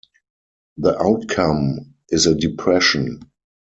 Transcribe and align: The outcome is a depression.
The 0.77 0.99
outcome 0.99 1.93
is 2.09 2.25
a 2.25 2.33
depression. 2.33 3.19